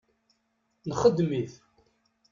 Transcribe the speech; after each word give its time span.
Nexdem-it. 0.87 1.53